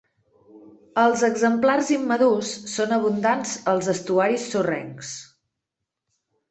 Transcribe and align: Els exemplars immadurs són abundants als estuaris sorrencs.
Els 1.01 1.23
exemplars 1.27 1.91
immadurs 1.97 2.55
són 2.73 2.97
abundants 2.99 3.55
als 3.75 3.93
estuaris 3.97 4.51
sorrencs. 4.57 5.15